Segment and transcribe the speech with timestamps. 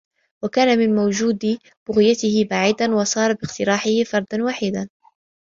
[0.43, 1.41] وَكَانَ مِنْ وُجُودِ
[1.89, 4.89] بُغْيَتِهِ بَعِيدًا وَصَارَ بِاقْتِرَاحِهِ فَرْدًا وَحِيدًا